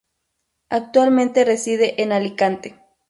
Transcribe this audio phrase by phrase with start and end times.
[0.69, 2.79] Actualmente reside en Alicante.